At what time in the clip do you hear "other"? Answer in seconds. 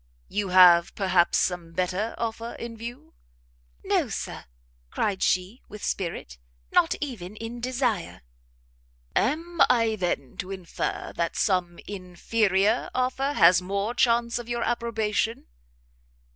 1.65-1.73